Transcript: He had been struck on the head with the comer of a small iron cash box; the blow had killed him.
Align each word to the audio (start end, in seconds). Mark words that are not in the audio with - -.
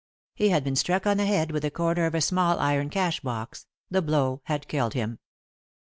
He 0.33 0.49
had 0.49 0.63
been 0.63 0.75
struck 0.75 1.05
on 1.05 1.17
the 1.17 1.27
head 1.27 1.51
with 1.51 1.61
the 1.61 1.69
comer 1.69 2.07
of 2.07 2.15
a 2.15 2.21
small 2.21 2.57
iron 2.57 2.89
cash 2.89 3.19
box; 3.19 3.67
the 3.91 4.01
blow 4.01 4.41
had 4.45 4.67
killed 4.67 4.95
him. 4.95 5.19